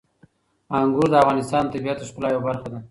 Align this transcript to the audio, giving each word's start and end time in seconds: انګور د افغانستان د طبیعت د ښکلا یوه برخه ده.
انګور 0.77 1.07
د 1.11 1.15
افغانستان 1.23 1.63
د 1.65 1.69
طبیعت 1.73 1.97
د 1.99 2.03
ښکلا 2.09 2.27
یوه 2.29 2.43
برخه 2.47 2.67
ده. 2.71 2.79